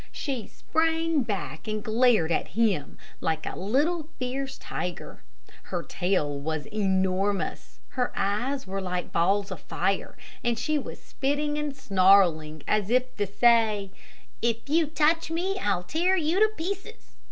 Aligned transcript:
She 0.11 0.47
sprang 0.47 1.21
back 1.21 1.67
and 1.67 1.83
glared 1.83 2.31
at 2.31 2.57
him 2.57 2.97
like 3.19 3.45
a 3.45 3.55
little, 3.55 4.09
fierce 4.17 4.57
tiger. 4.57 5.21
Her 5.65 5.83
tail 5.83 6.39
was 6.39 6.65
enormous. 6.65 7.79
Her 7.89 8.11
eyes 8.15 8.65
were 8.65 8.81
like 8.81 9.11
balls 9.11 9.51
of 9.51 9.61
fire, 9.61 10.17
and 10.43 10.57
she 10.57 10.79
was 10.79 10.99
spitting 10.99 11.55
and 11.59 11.75
snarling, 11.75 12.63
as 12.67 12.89
if 12.89 13.15
to 13.17 13.27
say, 13.27 13.91
"If 14.41 14.67
you 14.67 14.87
touch 14.87 15.29
me, 15.29 15.59
I'll 15.59 15.83
tear 15.83 16.17
you 16.17 16.39
to 16.39 16.47
pieces!" 16.57 17.17